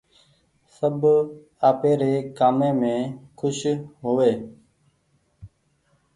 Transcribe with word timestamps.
سب 0.77 1.01
آپيري 1.69 2.13
ڪآمي 2.37 2.69
مين 2.79 2.99
کوش 3.39 3.59
هووي۔ 4.01 4.31